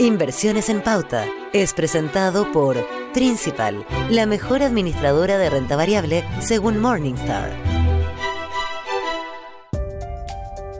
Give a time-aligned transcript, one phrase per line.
[0.00, 7.50] Inversiones en Pauta es presentado por Principal, la mejor administradora de renta variable según Morningstar.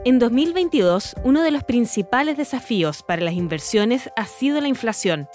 [0.05, 5.29] En 2022, uno de los principales desafíos para las inversiones ha sido la inflación.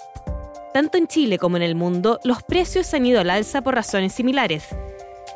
[0.73, 4.11] Tanto en Chile como en el mundo, los precios han ido al alza por razones
[4.11, 4.67] similares.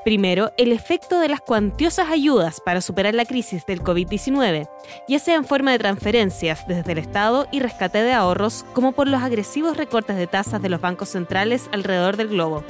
[0.04, 4.68] Primero, el efecto de las cuantiosas ayudas para superar la crisis del COVID-19,
[5.08, 9.08] ya sea en forma de transferencias desde el Estado y rescate de ahorros, como por
[9.08, 12.64] los agresivos recortes de tasas de los bancos centrales alrededor del globo.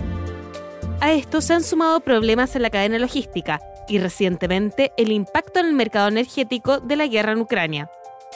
[1.00, 5.68] A esto se han sumado problemas en la cadena logística y recientemente el impacto en
[5.68, 7.90] el mercado energético de la guerra en Ucrania.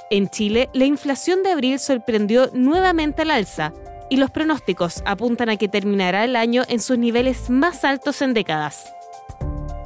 [0.09, 3.73] En Chile, la inflación de abril sorprendió nuevamente al alza,
[4.09, 8.33] y los pronósticos apuntan a que terminará el año en sus niveles más altos en
[8.33, 8.94] décadas.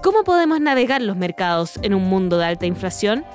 [0.01, 3.25] ¿Cómo podemos navegar los mercados en un mundo de alta inflación?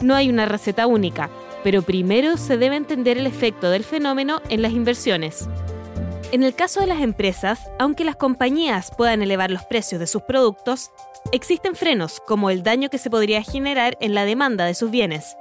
[0.00, 1.30] No hay una receta única,
[1.64, 5.48] pero primero se debe entender el efecto del fenómeno en las inversiones.
[6.32, 10.22] En el caso de las empresas, aunque las compañías puedan elevar los precios de sus
[10.22, 10.90] productos,
[11.30, 15.36] existen frenos como el daño que se podría generar en la demanda de sus bienes,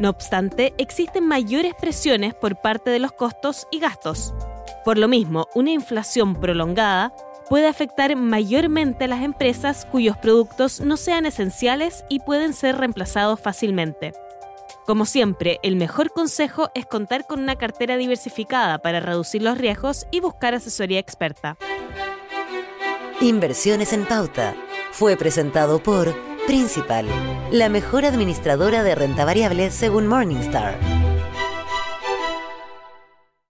[0.00, 4.32] no obstante, existen mayores presiones por parte de los costos y gastos.
[4.82, 7.12] Por lo mismo, una inflación prolongada
[7.50, 13.40] puede afectar mayormente a las empresas cuyos productos no sean esenciales y pueden ser reemplazados
[13.40, 14.12] fácilmente.
[14.86, 20.06] Como siempre, el mejor consejo es contar con una cartera diversificada para reducir los riesgos
[20.12, 21.58] y buscar asesoría experta.
[23.20, 24.54] Inversiones en pauta
[24.92, 26.14] fue presentado por
[26.46, 27.06] Principal,
[27.50, 30.78] la mejor administradora de renta variable según Morningstar.